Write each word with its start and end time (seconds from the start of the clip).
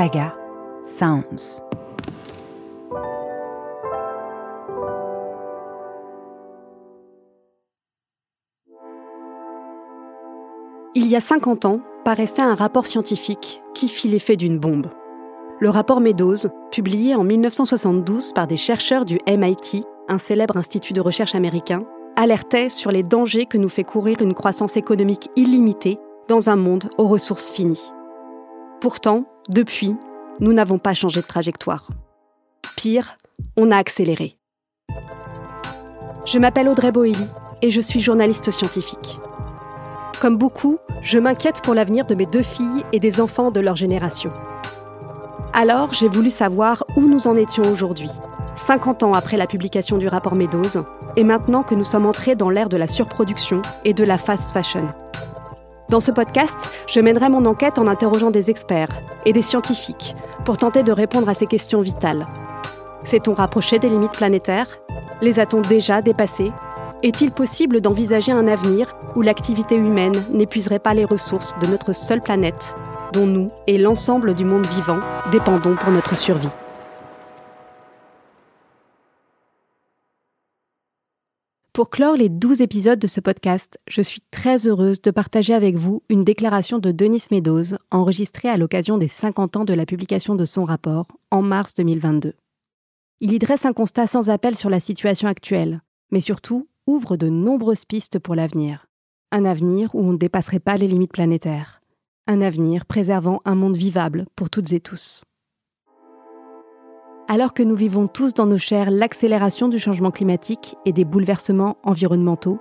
Saga 0.00 0.34
Sounds. 0.82 1.62
Il 10.94 11.06
y 11.06 11.14
a 11.14 11.20
50 11.20 11.66
ans, 11.66 11.80
paraissait 12.06 12.40
un 12.40 12.54
rapport 12.54 12.86
scientifique 12.86 13.60
qui 13.74 13.88
fit 13.88 14.08
l'effet 14.08 14.36
d'une 14.36 14.58
bombe. 14.58 14.86
Le 15.60 15.68
rapport 15.68 16.00
Meadows, 16.00 16.48
publié 16.70 17.14
en 17.14 17.22
1972 17.22 18.32
par 18.32 18.46
des 18.46 18.56
chercheurs 18.56 19.04
du 19.04 19.18
MIT, 19.28 19.84
un 20.08 20.16
célèbre 20.16 20.56
institut 20.56 20.94
de 20.94 21.02
recherche 21.02 21.34
américain, 21.34 21.84
alertait 22.16 22.70
sur 22.70 22.90
les 22.90 23.02
dangers 23.02 23.44
que 23.44 23.58
nous 23.58 23.68
fait 23.68 23.84
courir 23.84 24.22
une 24.22 24.32
croissance 24.32 24.78
économique 24.78 25.28
illimitée 25.36 25.98
dans 26.26 26.48
un 26.48 26.56
monde 26.56 26.88
aux 26.96 27.06
ressources 27.06 27.52
finies. 27.52 27.92
Pourtant, 28.80 29.26
depuis, 29.50 29.96
nous 30.38 30.52
n'avons 30.52 30.78
pas 30.78 30.94
changé 30.94 31.20
de 31.20 31.26
trajectoire. 31.26 31.88
Pire, 32.76 33.18
on 33.56 33.72
a 33.72 33.76
accéléré. 33.76 34.36
Je 36.24 36.38
m'appelle 36.38 36.68
Audrey 36.68 36.92
Boelly 36.92 37.26
et 37.60 37.70
je 37.70 37.80
suis 37.80 37.98
journaliste 37.98 38.52
scientifique. 38.52 39.18
Comme 40.20 40.36
beaucoup, 40.36 40.78
je 41.02 41.18
m'inquiète 41.18 41.62
pour 41.62 41.74
l'avenir 41.74 42.06
de 42.06 42.14
mes 42.14 42.26
deux 42.26 42.42
filles 42.42 42.84
et 42.92 43.00
des 43.00 43.20
enfants 43.20 43.50
de 43.50 43.58
leur 43.58 43.74
génération. 43.74 44.30
Alors, 45.52 45.92
j'ai 45.94 46.08
voulu 46.08 46.30
savoir 46.30 46.84
où 46.96 47.00
nous 47.00 47.26
en 47.26 47.34
étions 47.34 47.64
aujourd'hui, 47.64 48.10
50 48.54 49.02
ans 49.02 49.14
après 49.14 49.36
la 49.36 49.48
publication 49.48 49.98
du 49.98 50.06
rapport 50.06 50.36
Meadows, 50.36 50.84
et 51.16 51.24
maintenant 51.24 51.64
que 51.64 51.74
nous 51.74 51.84
sommes 51.84 52.06
entrés 52.06 52.36
dans 52.36 52.50
l'ère 52.50 52.68
de 52.68 52.76
la 52.76 52.86
surproduction 52.86 53.62
et 53.84 53.94
de 53.94 54.04
la 54.04 54.16
fast 54.16 54.52
fashion. 54.52 54.88
Dans 55.90 55.98
ce 55.98 56.12
podcast, 56.12 56.70
je 56.86 57.00
mènerai 57.00 57.28
mon 57.28 57.44
enquête 57.46 57.76
en 57.80 57.88
interrogeant 57.88 58.30
des 58.30 58.48
experts 58.48 59.00
et 59.26 59.32
des 59.32 59.42
scientifiques 59.42 60.14
pour 60.44 60.56
tenter 60.56 60.84
de 60.84 60.92
répondre 60.92 61.28
à 61.28 61.34
ces 61.34 61.46
questions 61.46 61.80
vitales. 61.80 62.26
S'est-on 63.02 63.34
rapproché 63.34 63.80
des 63.80 63.88
limites 63.88 64.12
planétaires? 64.12 64.68
Les 65.20 65.40
a-t-on 65.40 65.62
déjà 65.62 66.00
dépassées? 66.00 66.52
Est-il 67.02 67.32
possible 67.32 67.80
d'envisager 67.80 68.30
un 68.30 68.46
avenir 68.46 68.94
où 69.16 69.22
l'activité 69.22 69.74
humaine 69.74 70.14
n'épuiserait 70.32 70.78
pas 70.78 70.94
les 70.94 71.04
ressources 71.04 71.56
de 71.60 71.66
notre 71.66 71.92
seule 71.92 72.20
planète, 72.20 72.76
dont 73.12 73.26
nous 73.26 73.50
et 73.66 73.76
l'ensemble 73.76 74.34
du 74.34 74.44
monde 74.44 74.66
vivant 74.66 75.00
dépendons 75.32 75.74
pour 75.74 75.90
notre 75.90 76.16
survie? 76.16 76.50
Pour 81.72 81.88
clore 81.88 82.16
les 82.16 82.28
12 82.28 82.62
épisodes 82.62 82.98
de 82.98 83.06
ce 83.06 83.20
podcast, 83.20 83.78
je 83.88 84.02
suis 84.02 84.22
très 84.32 84.66
heureuse 84.66 85.00
de 85.02 85.12
partager 85.12 85.54
avec 85.54 85.76
vous 85.76 86.02
une 86.08 86.24
déclaration 86.24 86.80
de 86.80 86.90
Denis 86.90 87.22
Meadows 87.30 87.76
enregistrée 87.92 88.48
à 88.48 88.56
l'occasion 88.56 88.98
des 88.98 89.06
50 89.06 89.56
ans 89.56 89.64
de 89.64 89.72
la 89.72 89.86
publication 89.86 90.34
de 90.34 90.44
son 90.44 90.64
rapport 90.64 91.06
en 91.30 91.42
mars 91.42 91.74
2022. 91.74 92.34
Il 93.20 93.32
y 93.32 93.38
dresse 93.38 93.66
un 93.66 93.72
constat 93.72 94.08
sans 94.08 94.30
appel 94.30 94.56
sur 94.56 94.68
la 94.68 94.80
situation 94.80 95.28
actuelle, 95.28 95.80
mais 96.10 96.20
surtout 96.20 96.68
ouvre 96.88 97.16
de 97.16 97.28
nombreuses 97.28 97.84
pistes 97.84 98.18
pour 98.18 98.34
l'avenir. 98.34 98.86
Un 99.30 99.44
avenir 99.44 99.94
où 99.94 100.00
on 100.00 100.12
ne 100.12 100.18
dépasserait 100.18 100.58
pas 100.58 100.76
les 100.76 100.88
limites 100.88 101.12
planétaires. 101.12 101.80
Un 102.26 102.40
avenir 102.40 102.84
préservant 102.84 103.42
un 103.44 103.54
monde 103.54 103.76
vivable 103.76 104.26
pour 104.34 104.50
toutes 104.50 104.72
et 104.72 104.80
tous. 104.80 105.22
Alors 107.32 107.54
que 107.54 107.62
nous 107.62 107.76
vivons 107.76 108.08
tous 108.08 108.34
dans 108.34 108.46
nos 108.46 108.58
chairs 108.58 108.90
l'accélération 108.90 109.68
du 109.68 109.78
changement 109.78 110.10
climatique 110.10 110.74
et 110.84 110.92
des 110.92 111.04
bouleversements 111.04 111.76
environnementaux, 111.84 112.58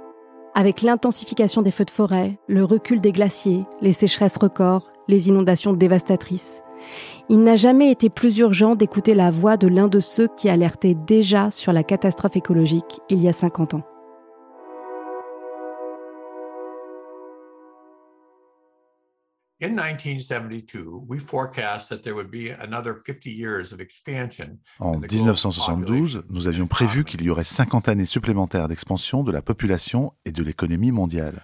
avec 0.53 0.84
l'intensification 0.84 1.64
des 1.64 1.72
feux 1.72 1.86
de 1.86 1.89
forêt, 1.89 2.38
le 2.48 2.64
recul 2.64 3.02
des 3.02 3.11
glaciers, 3.11 3.66
les 3.81 3.94
sécheresses 3.94 4.38
records, 4.38 4.92
les 5.08 5.28
inondations 5.28 5.73
dévastatrices, 5.73 6.61
il 7.30 7.44
n'a 7.44 7.56
jamais 7.56 7.89
été 7.89 8.11
plus 8.11 8.38
urgent 8.38 8.76
d'écouter 8.76 9.16
la 9.16 9.31
voix 9.31 9.58
de 9.58 9.67
l'un 9.67 9.88
de 9.88 10.00
ceux 10.00 10.28
qui 10.38 10.50
alertaient 10.50 10.95
déjà 10.95 11.50
sur 11.50 11.73
la 11.73 11.81
catastrophe 11.81 12.36
écologique 12.36 13.02
il 13.09 13.20
y 13.23 13.28
a 13.28 13.33
50 13.33 13.73
ans. 13.73 13.89
In 19.61 19.75
1972, 19.75 21.03
we 21.09 21.20
forecast 21.20 21.89
that 21.89 22.03
there 22.03 22.14
would 22.15 22.31
be 22.31 22.49
another 22.49 23.02
50 23.05 23.30
years 23.30 23.73
of 23.73 23.81
expansion. 23.81 24.58
En 24.80 24.97
1972, 24.97 26.23
nous 26.30 26.47
avions 26.47 26.67
prévu 26.67 27.03
qu'il 27.03 27.21
y 27.23 27.30
aurait 27.30 27.43
50 27.43 27.89
années 27.89 28.05
supplémentaires 28.05 28.69
d'expansion 28.69 29.21
de 29.21 29.33
la 29.33 29.42
population 29.42 30.14
et 30.23 30.31
de 30.31 30.43
l'économie 30.43 30.93
mondiale. 30.93 31.42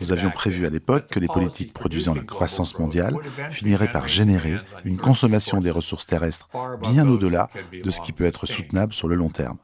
Nous 0.00 0.12
avions 0.12 0.30
prévu 0.30 0.66
à 0.66 0.70
l'époque 0.70 1.06
que 1.08 1.20
les 1.20 1.28
politiques 1.28 1.72
produisant 1.72 2.14
la 2.14 2.22
croissance 2.22 2.78
mondiale 2.78 3.16
finiraient 3.50 3.92
par 3.92 4.08
générer 4.08 4.56
une 4.84 4.96
consommation 4.96 5.60
des 5.60 5.70
ressources 5.70 6.06
terrestres 6.06 6.48
bien 6.82 7.08
au-delà 7.08 7.48
de 7.72 7.90
ce 7.90 8.00
qui 8.00 8.12
peut 8.12 8.24
être 8.24 8.46
soutenable 8.46 8.92
sur 8.92 9.08
le 9.08 9.14
long 9.14 9.28
terme. 9.28 9.58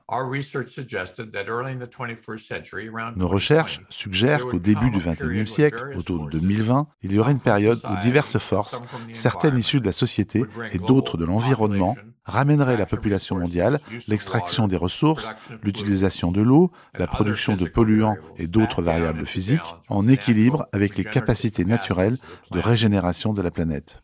Nos 3.16 3.28
recherches 3.28 3.80
suggèrent 3.88 4.46
qu'au 4.46 4.58
début 4.58 4.90
du 4.90 4.98
XXIe 4.98 5.48
siècle, 5.48 5.92
autour 5.96 6.26
de 6.26 6.30
2020, 6.30 6.86
il 7.02 7.12
y 7.12 7.18
aurait 7.18 7.32
une 7.32 7.40
période 7.40 7.80
où 7.90 8.02
diverses 8.02 8.38
forces, 8.38 8.82
certaines 9.12 9.58
issues 9.58 9.80
de 9.80 9.86
la 9.86 9.92
société 9.92 10.44
et 10.72 10.78
d'autres 10.78 11.16
de 11.16 11.24
l'environnement, 11.24 11.96
ramènerait 12.24 12.76
la 12.76 12.86
population 12.86 13.38
mondiale 13.38 13.80
l'extraction 14.08 14.68
des 14.68 14.76
ressources, 14.76 15.28
l'utilisation 15.62 16.32
de 16.32 16.42
l'eau, 16.42 16.70
la 16.94 17.06
production 17.06 17.56
de 17.56 17.66
polluants 17.66 18.16
et 18.36 18.46
d'autres 18.46 18.82
variables 18.82 19.26
physiques 19.26 19.74
en 19.88 20.08
équilibre 20.08 20.66
avec 20.72 20.96
les 20.96 21.04
capacités 21.04 21.64
naturelles 21.64 22.18
de 22.50 22.60
régénération 22.60 23.32
de 23.32 23.42
la 23.42 23.50
planète. 23.50 24.02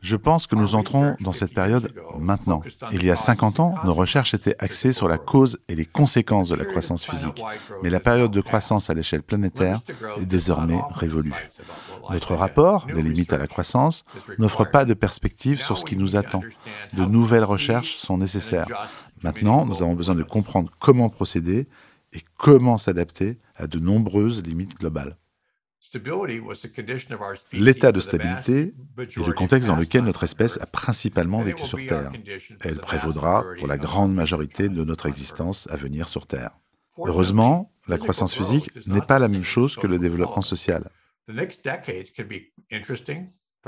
Je 0.00 0.16
pense 0.16 0.46
que 0.46 0.54
nous 0.54 0.74
entrons 0.74 1.16
dans 1.20 1.32
cette 1.32 1.54
période 1.54 1.92
maintenant. 2.18 2.62
Il 2.92 3.04
y 3.04 3.10
a 3.10 3.16
50 3.16 3.60
ans, 3.60 3.74
nos 3.84 3.94
recherches 3.94 4.34
étaient 4.34 4.54
axées 4.58 4.92
sur 4.92 5.08
la 5.08 5.18
cause 5.18 5.58
et 5.68 5.74
les 5.74 5.86
conséquences 5.86 6.48
de 6.48 6.54
la 6.54 6.64
croissance 6.64 7.04
physique. 7.04 7.42
Mais 7.82 7.90
la 7.90 7.98
période 7.98 8.30
de 8.30 8.40
croissance 8.40 8.90
à 8.90 8.94
l'échelle 8.94 9.22
planétaire 9.22 9.80
est 10.20 10.26
désormais 10.26 10.80
révolue. 10.94 11.32
Notre 12.10 12.34
rapport, 12.34 12.86
les 12.88 13.02
limites 13.02 13.32
à 13.32 13.38
la 13.38 13.46
croissance, 13.46 14.04
n'offre 14.38 14.64
pas 14.64 14.84
de 14.84 14.94
perspective 14.94 15.60
sur 15.60 15.78
ce 15.78 15.84
qui 15.84 15.96
nous 15.96 16.16
attend. 16.16 16.42
De 16.92 17.04
nouvelles 17.04 17.44
recherches 17.44 17.96
sont 17.96 18.18
nécessaires. 18.18 18.68
Maintenant, 19.22 19.66
nous 19.66 19.82
avons 19.82 19.94
besoin 19.94 20.14
de 20.14 20.22
comprendre 20.22 20.70
comment 20.78 21.08
procéder 21.08 21.68
et 22.12 22.20
comment 22.38 22.78
s'adapter 22.78 23.38
à 23.56 23.66
de 23.66 23.78
nombreuses 23.78 24.42
limites 24.42 24.78
globales. 24.78 25.16
L'état 27.52 27.92
de 27.92 28.00
stabilité 28.00 28.74
est 28.98 29.26
le 29.26 29.32
contexte 29.32 29.68
dans 29.68 29.76
lequel 29.76 30.04
notre 30.04 30.24
espèce 30.24 30.58
a 30.60 30.66
principalement 30.66 31.42
vécu 31.42 31.64
sur 31.64 31.78
Terre. 31.78 32.10
Elle 32.60 32.76
prévaudra 32.76 33.44
pour 33.58 33.66
la 33.66 33.78
grande 33.78 34.14
majorité 34.14 34.68
de 34.68 34.84
notre 34.84 35.06
existence 35.06 35.68
à 35.70 35.76
venir 35.76 36.08
sur 36.08 36.26
Terre. 36.26 36.50
Heureusement, 36.98 37.72
la 37.88 37.98
croissance 37.98 38.34
physique 38.34 38.70
n'est 38.86 39.00
pas 39.00 39.18
la 39.18 39.28
même 39.28 39.44
chose 39.44 39.76
que 39.76 39.86
le 39.86 39.98
développement 39.98 40.42
social. 40.42 40.90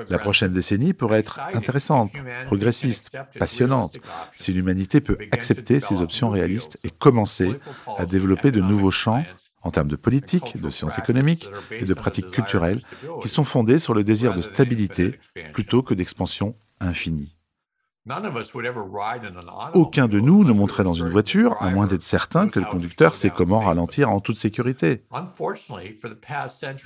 La 0.09 0.19
prochaine 0.19 0.53
décennie 0.53 0.93
pourrait 0.93 1.19
être 1.21 1.41
intéressante, 1.55 2.13
progressiste, 2.47 3.11
passionnante, 3.39 3.99
si 4.37 4.53
l'humanité 4.53 5.01
peut 5.01 5.19
accepter 5.33 5.81
ces 5.81 6.01
options 6.01 6.31
réalistes 6.31 6.79
et 6.85 6.91
commencer 6.91 7.59
à 7.97 8.07
développer 8.07 8.53
de 8.53 8.61
nouveaux 8.61 8.93
champs 8.93 9.25
en 9.63 9.71
termes 9.73 9.89
de 9.89 9.97
politique, 9.97 10.61
de 10.61 10.71
sciences 10.71 10.99
économiques 10.99 11.49
et 11.73 11.85
de 11.85 11.95
pratiques 11.95 12.31
culturelles 12.31 12.83
qui 13.23 13.29
sont 13.29 13.45
fondées 13.45 13.81
sur 13.81 13.93
le 13.95 14.05
désir 14.05 14.37
de 14.37 14.43
stabilité 14.43 15.19
plutôt 15.53 15.83
que 15.83 15.95
d'expansion 15.95 16.57
infinie. 16.81 17.38
Aucun 19.75 20.09
de 20.09 20.21
nous 20.21 20.45
ne 20.45 20.53
monterait 20.53 20.85
dans 20.85 20.95
une 20.95 21.09
voiture, 21.09 21.57
à 21.61 21.71
moins 21.71 21.87
d'être 21.87 22.03
certain 22.03 22.49
que 22.49 22.59
le 22.59 22.67
conducteur 22.67 23.15
sait 23.15 23.31
comment 23.31 23.61
ralentir 23.61 24.11
en 24.11 24.21
toute 24.21 24.39
sécurité. 24.39 25.03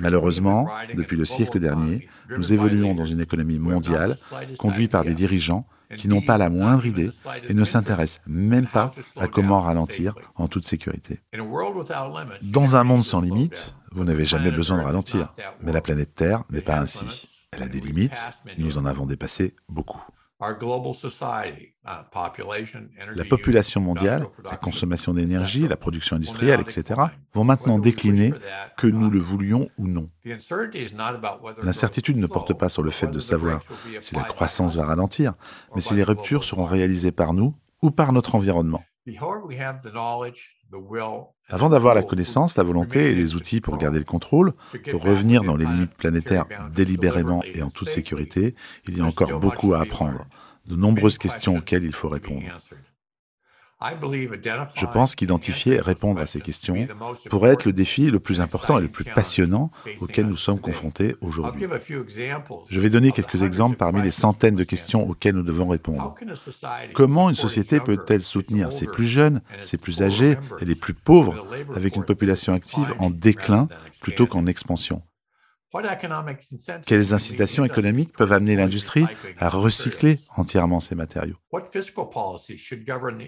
Malheureusement, 0.01 0.69
depuis 0.95 1.17
le 1.17 1.25
siècle 1.25 1.59
dernier, 1.59 2.09
nous 2.37 2.53
évoluons 2.53 2.95
dans 2.95 3.05
une 3.05 3.21
économie 3.21 3.59
mondiale 3.59 4.17
conduite 4.59 4.91
par 4.91 5.05
des 5.05 5.15
dirigeants 5.15 5.67
qui 5.97 6.09
n'ont 6.09 6.23
pas 6.23 6.39
la 6.39 6.49
moindre 6.49 6.87
idée 6.87 7.11
et 7.49 7.55
ne 7.55 7.65
s'intéressent 7.65 8.21
même 8.27 8.67
pas 8.67 8.93
à 9.19 9.29
comment 9.29 9.61
ralentir 9.61 10.15
en 10.37 10.49
toute 10.49 10.65
sécurité. 10.65 11.21
Dans 12.43 12.77
un 12.77 12.85
monde 12.85 13.03
sans 13.03 13.21
limites, 13.21 13.75
vous 13.93 14.05
n'avez 14.05 14.25
jamais 14.25 14.51
besoin 14.51 14.79
de 14.79 14.85
ralentir, 14.85 15.35
mais 15.61 15.73
la 15.73 15.83
planète 15.83 16.15
Terre 16.15 16.43
n'est 16.51 16.63
pas 16.63 16.79
ainsi. 16.79 17.29
Elle 17.53 17.63
a 17.63 17.69
des 17.69 17.81
limites, 17.81 18.25
nous 18.57 18.79
en 18.79 18.87
avons 18.87 19.05
dépassé 19.05 19.55
beaucoup. 19.69 20.03
Uh, 21.85 21.89
la 23.15 23.25
population 23.25 23.81
mondiale, 23.81 24.27
la 24.45 24.57
consommation 24.57 25.15
d'énergie, 25.15 25.69
la 25.69 25.77
production 25.77 26.17
industrielle, 26.17 26.61
etc., 26.61 27.01
vont 27.33 27.45
maintenant 27.45 27.79
décliner 27.79 28.33
que 28.77 28.87
nous 28.87 29.11
le 29.11 29.21
voulions 29.21 29.69
ou 29.79 29.87
non. 29.87 30.11
L'incertitude 31.63 32.17
ne 32.17 32.27
porte 32.27 32.55
pas 32.55 32.69
sur 32.69 32.83
le 32.83 32.91
fait 32.91 33.09
de 33.09 33.21
savoir 33.21 33.63
si 34.01 34.15
la 34.15 34.25
croissance 34.25 34.75
va 34.75 34.85
ralentir, 34.85 35.35
mais 35.75 35.81
si 35.81 35.95
les 35.95 36.03
ruptures 36.03 36.45
seront 36.45 36.67
réalisées 36.67 37.13
par 37.13 37.35
nous 37.35 37.55
ou 37.81 37.91
par 37.91 38.13
notre 38.13 38.35
environnement. 38.35 38.83
Avant 41.49 41.69
d'avoir 41.69 41.95
la 41.95 42.03
connaissance, 42.03 42.57
la 42.57 42.63
volonté 42.63 43.11
et 43.11 43.15
les 43.15 43.35
outils 43.35 43.61
pour 43.61 43.77
garder 43.77 43.99
le 43.99 44.05
contrôle, 44.05 44.53
pour 44.91 45.03
revenir 45.03 45.43
dans 45.43 45.57
les 45.57 45.67
limites 45.67 45.95
planétaires 45.95 46.47
délibérément 46.75 47.43
et 47.53 47.63
en 47.63 47.71
toute 47.71 47.91
sécurité, 47.91 48.55
il 48.89 48.97
y 48.97 49.01
a 49.01 49.05
encore 49.05 49.39
beaucoup 49.39 49.75
à 49.75 49.81
apprendre, 49.81 50.25
de 50.67 50.77
nombreuses 50.77 51.19
questions 51.19 51.59
auxquelles 51.59 51.85
il 51.85 51.93
faut 51.93 52.09
répondre. 52.09 52.43
Je 54.75 54.87
pense 54.87 55.15
qu'identifier 55.15 55.75
et 55.75 55.81
répondre 55.81 56.21
à 56.21 56.27
ces 56.27 56.41
questions 56.41 56.87
pourrait 57.29 57.53
être 57.53 57.65
le 57.65 57.73
défi 57.73 58.11
le 58.11 58.21
plus 58.21 58.41
important 58.41 58.79
et 58.79 58.83
le 58.83 58.89
plus 58.89 59.05
passionnant 59.05 59.71
auquel 60.01 60.27
nous 60.27 60.37
sommes 60.37 60.61
confrontés 60.61 61.17
aujourd'hui. 61.21 61.67
Je 62.69 62.81
vais 62.81 62.91
donner 62.91 63.13
quelques 63.13 63.43
exemples 63.43 63.77
parmi 63.77 64.03
les 64.03 64.11
centaines 64.11 64.57
de 64.57 64.65
questions 64.65 65.09
auxquelles 65.09 65.35
nous 65.35 65.43
devons 65.43 65.69
répondre. 65.69 66.15
Comment 66.95 67.29
une 67.29 67.37
société 67.37 67.81
peut-elle 67.81 68.23
soutenir 68.23 68.73
ses 68.73 68.87
plus 68.87 69.07
jeunes, 69.07 69.41
ses 69.61 69.79
plus 69.79 70.03
âgés 70.03 70.37
et 70.61 70.65
les 70.65 70.75
plus 70.75 70.95
pauvres 70.95 71.47
avec 71.75 71.97
une 71.97 72.05
population 72.05 72.53
active 72.53 72.95
en 72.99 73.11
déclin 73.11 73.69
plutôt 74.01 74.27
qu'en 74.27 74.47
expansion? 74.47 75.03
Quelles 76.87 77.15
incitations 77.15 77.65
économiques 77.65 78.13
peuvent 78.13 78.33
amener 78.33 78.57
l'industrie 78.57 79.07
à 79.39 79.49
recycler 79.49 80.21
entièrement 80.37 80.81
ces 80.81 80.95
matériaux? 80.95 81.37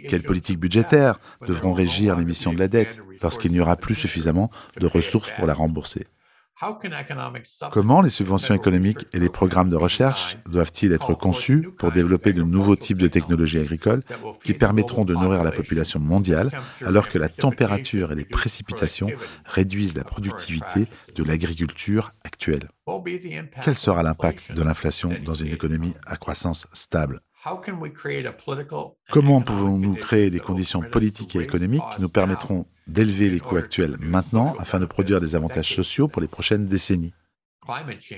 Quelles 0.08 0.22
politiques 0.22 0.58
budgétaires 0.58 1.20
devront 1.46 1.72
régir 1.72 2.16
l'émission 2.16 2.52
de 2.52 2.58
la 2.58 2.68
dette 2.68 3.00
lorsqu'il 3.22 3.52
n'y 3.52 3.60
aura 3.60 3.76
plus 3.76 3.94
suffisamment 3.94 4.50
de 4.78 4.86
ressources 4.86 5.30
pour 5.32 5.46
la 5.46 5.54
rembourser? 5.54 6.06
Comment 7.72 8.02
les 8.02 8.10
subventions 8.10 8.54
économiques 8.54 9.06
et 9.12 9.18
les 9.18 9.28
programmes 9.28 9.70
de 9.70 9.76
recherche 9.76 10.36
doivent-ils 10.46 10.92
être 10.92 11.14
conçus 11.14 11.68
pour 11.78 11.92
développer 11.92 12.32
de 12.32 12.42
nouveaux 12.42 12.76
types 12.76 12.98
de 12.98 13.08
technologies 13.08 13.58
agricoles 13.58 14.02
qui 14.42 14.54
permettront 14.54 15.04
de 15.04 15.14
nourrir 15.14 15.44
la 15.44 15.52
population? 15.52 15.94
mondiale 15.98 16.50
alors 16.84 17.08
que 17.08 17.18
la 17.18 17.28
température 17.28 18.12
et 18.12 18.14
les 18.14 18.24
précipitations 18.24 19.08
réduisent 19.44 19.96
la 19.96 20.04
productivité 20.04 20.86
de 21.14 21.24
l'agriculture 21.24 22.12
actuelle. 22.24 22.68
Quel 23.62 23.76
sera 23.76 24.02
l'impact 24.02 24.52
de 24.52 24.62
l'inflation 24.62 25.12
dans 25.24 25.34
une 25.34 25.52
économie 25.52 25.94
à 26.06 26.16
croissance 26.16 26.66
stable? 26.72 27.20
Comment 29.10 29.42
pouvons-nous 29.42 29.94
créer 29.96 30.30
des 30.30 30.40
conditions 30.40 30.80
politiques 30.80 31.36
et 31.36 31.40
économiques 31.40 31.82
qui 31.94 32.00
nous 32.00 32.08
permettront 32.08 32.66
d'élever 32.86 33.30
les 33.30 33.40
coûts 33.40 33.56
actuels 33.56 33.96
maintenant 34.00 34.54
afin 34.58 34.80
de 34.80 34.86
produire 34.86 35.20
des 35.20 35.34
avantages 35.34 35.74
sociaux 35.74 36.08
pour 36.08 36.20
les 36.22 36.28
prochaines 36.28 36.66
décennies 36.66 37.14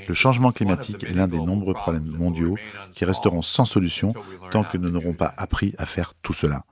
Le 0.09 0.15
changement 0.15 0.53
climatique 0.53 1.05
est 1.05 1.15
l'un 1.15 1.29
des 1.29 1.39
nombreux 1.39 1.75
problèmes 1.75 2.07
mondiaux 2.07 2.57
qui 2.95 3.05
resteront 3.05 3.43
sans 3.43 3.65
solution 3.65 4.15
tant 4.51 4.65
que 4.65 4.77
nous 4.77 4.91
n'aurons 4.91 5.15
pas 5.15 5.33
appris 5.37 5.75
à 5.79 5.87
faire 5.87 6.15
tout 6.23 6.33
cela. 6.33 6.65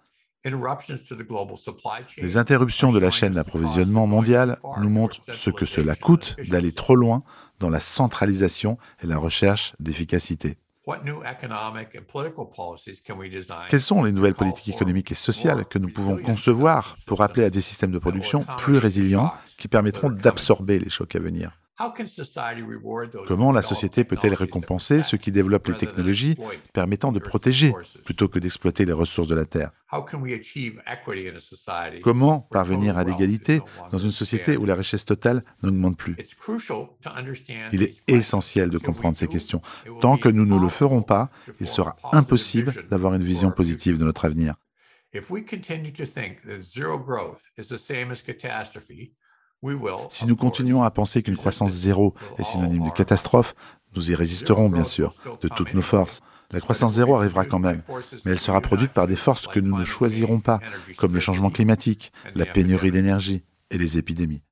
Les 2.19 2.37
interruptions 2.37 2.93
de 2.93 2.99
la 2.99 3.11
chaîne 3.11 3.35
d'approvisionnement 3.35 4.06
mondiale 4.06 4.58
nous 4.79 4.91
montrent 4.91 5.23
ce 5.32 5.50
que 5.50 5.64
cela 5.64 5.96
coûte 5.96 6.37
d'aller 6.49 6.73
trop 6.73 6.96
loin 6.96 7.23
dans 7.61 7.70
la 7.70 7.81
centralisation 7.81 8.76
et 9.02 9.06
la 9.06 9.17
recherche 9.17 9.73
d'efficacité. 9.81 10.58
Quelles 13.69 13.81
sont 13.81 14.02
les 14.02 14.12
nouvelles 14.12 14.34
politiques 14.34 14.75
économiques 14.75 15.12
et 15.12 15.14
sociales 15.14 15.64
que 15.64 15.78
nous 15.78 15.88
pouvons 15.88 16.19
concevoir 16.19 16.96
pour 17.06 17.22
appeler 17.22 17.46
à 17.46 17.50
des 17.50 17.62
systèmes 17.62 17.92
de 17.92 17.98
production 17.98 18.44
plus 18.58 18.76
résilients 18.76 19.32
qui 19.56 19.69
permettront 19.69 20.10
d'absorber 20.10 20.78
les 20.78 20.90
chocs 20.90 21.16
à 21.16 21.20
venir? 21.20 21.63
Comment 23.26 23.52
la 23.52 23.62
société 23.62 24.04
peut-elle 24.04 24.34
récompenser 24.34 25.02
ceux 25.02 25.19
qui 25.19 25.32
développent 25.32 25.69
les 25.69 25.76
technologies 25.76 26.36
permettant 26.72 27.12
de 27.12 27.19
protéger 27.19 27.72
plutôt 28.04 28.28
que 28.28 28.38
d'exploiter 28.38 28.84
les 28.84 28.92
ressources 28.92 29.28
de 29.28 29.34
la 29.34 29.44
Terre? 29.44 29.70
Comment 32.02 32.40
parvenir 32.40 32.98
à 32.98 33.04
l'égalité 33.04 33.60
dans 33.90 33.98
une 33.98 34.10
société 34.10 34.56
où 34.56 34.66
la 34.66 34.75
richesse 34.75 35.04
totale 35.04 35.44
n'augmente 35.62 35.96
plus? 35.96 36.16
Il 37.72 37.82
est 37.82 37.94
essentiel 38.08 38.70
de 38.70 38.78
comprendre 38.78 39.16
ces 39.16 39.28
questions. 39.28 39.62
Tant 40.00 40.16
que 40.16 40.28
nous 40.28 40.46
ne 40.46 40.58
le 40.58 40.69
ferons 40.69 41.02
pas, 41.02 41.31
il 41.60 41.69
sera 41.69 41.96
impossible 42.12 42.86
d'avoir 42.90 43.14
une 43.14 43.25
vision 43.25 43.50
positive 43.50 43.98
de 43.98 44.04
notre 44.04 44.25
avenir. 44.25 44.54
Si 50.08 50.26
nous 50.26 50.37
continuons 50.37 50.82
à 50.82 50.90
penser 50.90 51.22
qu'une 51.22 51.37
croissance 51.37 51.72
zéro 51.72 52.14
est 52.38 52.44
synonyme 52.44 52.84
de 52.84 52.90
catastrophe, 52.90 53.55
nous 53.96 54.11
y 54.11 54.14
résisterons 54.14 54.69
bien 54.69 54.84
sûr, 54.84 55.14
de 55.40 55.49
toutes 55.49 55.75
nos 55.75 55.82
forces. 55.82 56.20
La 56.50 56.61
croissance 56.61 56.94
zéro 56.94 57.16
arrivera 57.16 57.44
quand 57.44 57.58
même, 57.58 57.82
mais 58.25 58.32
elle 58.32 58.40
sera 58.40 58.61
produite 58.61 58.93
par 58.93 59.06
des 59.06 59.16
forces 59.16 59.49
que 59.49 59.61
nous 59.61 59.76
ne 59.76 59.84
choisirons 59.84 60.40
pas, 60.40 60.61
comme 60.96 61.14
le 61.14 61.20
changement 61.20 61.50
climatique, 61.50 62.12
la 62.34 62.46
pénurie 62.46 62.90
d'énergie 62.90 63.43
et 63.70 63.78
les 63.78 63.99
épidémies. 63.99 64.43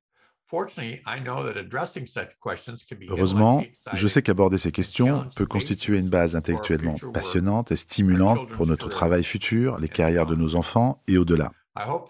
Heureusement, 3.09 3.63
je 3.93 4.07
sais 4.07 4.21
qu'aborder 4.21 4.57
ces 4.57 4.71
questions 4.71 5.25
peut 5.35 5.45
constituer 5.45 5.97
une 5.97 6.09
base 6.09 6.35
intellectuellement 6.35 6.95
passionnante 7.13 7.71
et 7.71 7.75
stimulante 7.75 8.49
pour 8.49 8.67
notre 8.67 8.89
travail 8.89 9.23
futur, 9.23 9.79
les 9.79 9.89
carrières 9.89 10.25
de 10.25 10.35
nos 10.35 10.55
enfants 10.55 11.01
et 11.07 11.17
au-delà. 11.17 11.51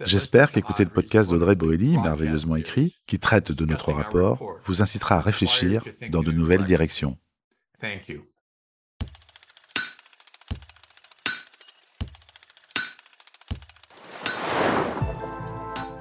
J'espère 0.05 0.51
qu'écouter 0.51 0.83
le 0.83 0.89
podcast 0.89 1.29
d'Audrey 1.29 1.55
Boelly, 1.55 1.97
merveilleusement 1.97 2.57
écrit, 2.57 2.95
qui 3.07 3.17
traite 3.17 3.51
de 3.51 3.65
notre 3.65 3.93
rapport, 3.93 4.39
vous 4.65 4.81
incitera 4.81 5.15
à 5.15 5.21
réfléchir 5.21 5.83
dans 6.09 6.21
de 6.21 6.31
nouvelles 6.31 6.65
directions. 6.65 7.17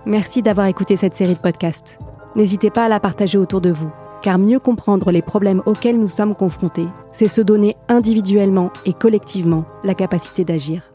Merci 0.05 0.43
d'avoir 0.43 0.67
écouté 0.67 0.97
cette 0.97 1.15
série 1.15 1.35
de 1.35 1.39
podcasts. 1.39 1.99
N'hésitez 2.35 2.71
pas 2.71 2.87
à 2.87 2.89
la 2.89 2.99
partager 2.99 3.39
autour 3.39 3.61
de 3.61 3.71
vous, 3.71 3.93
car 4.23 4.39
mieux 4.39 4.59
comprendre 4.59 5.13
les 5.13 5.23
problèmes 5.23 5.63
auxquels 5.67 5.99
nous 5.99 6.09
sommes 6.09 6.35
confrontés, 6.35 6.89
c'est 7.13 7.29
se 7.29 7.41
donner 7.41 7.77
individuellement 7.89 8.73
et 8.85 8.93
collectivement 8.93 9.65
la 9.85 9.95
capacité 9.95 10.45
d'agir. 10.45 10.92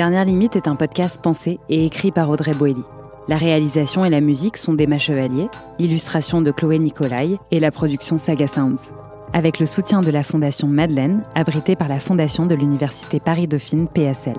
Dernière 0.00 0.24
Limite 0.24 0.56
est 0.56 0.66
un 0.66 0.76
podcast 0.76 1.20
pensé 1.20 1.60
et 1.68 1.84
écrit 1.84 2.10
par 2.10 2.30
Audrey 2.30 2.54
Boelly. 2.54 2.84
La 3.28 3.36
réalisation 3.36 4.02
et 4.02 4.08
la 4.08 4.22
musique 4.22 4.56
sont 4.56 4.72
d'Emma 4.72 4.96
Chevalier, 4.96 5.50
l'illustration 5.78 6.40
de 6.40 6.50
Chloé 6.50 6.78
Nicolai 6.78 7.36
et 7.50 7.60
la 7.60 7.70
production 7.70 8.16
Saga 8.16 8.46
Sounds. 8.46 8.94
Avec 9.34 9.58
le 9.58 9.66
soutien 9.66 10.00
de 10.00 10.10
la 10.10 10.22
Fondation 10.22 10.68
Madeleine, 10.68 11.22
abritée 11.34 11.76
par 11.76 11.88
la 11.88 12.00
Fondation 12.00 12.46
de 12.46 12.54
l'Université 12.54 13.20
Paris-Dauphine 13.20 13.88
PSL. 13.88 14.38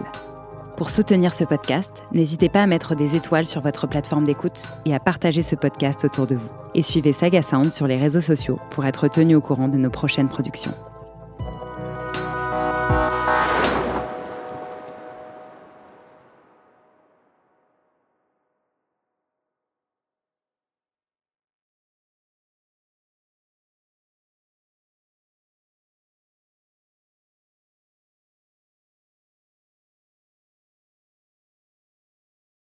Pour 0.77 0.89
soutenir 0.89 1.31
ce 1.31 1.43
podcast, 1.43 2.05
n'hésitez 2.11 2.49
pas 2.49 2.63
à 2.63 2.65
mettre 2.65 2.95
des 2.95 3.15
étoiles 3.15 3.45
sur 3.45 3.61
votre 3.61 3.85
plateforme 3.85 4.25
d'écoute 4.25 4.63
et 4.85 4.95
à 4.95 4.99
partager 4.99 5.43
ce 5.43 5.55
podcast 5.55 6.03
autour 6.05 6.25
de 6.25 6.33
vous. 6.33 6.49
Et 6.73 6.81
suivez 6.81 7.13
Saga 7.13 7.43
Sounds 7.43 7.69
sur 7.69 7.85
les 7.85 7.97
réseaux 7.97 8.19
sociaux 8.19 8.57
pour 8.71 8.85
être 8.85 9.09
tenu 9.09 9.35
au 9.35 9.41
courant 9.41 9.67
de 9.67 9.77
nos 9.77 9.91
prochaines 9.91 10.27
productions. 10.27 10.73